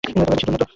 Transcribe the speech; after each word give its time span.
বেশি 0.03 0.45
দূর 0.45 0.53
নাতো। 0.53 0.65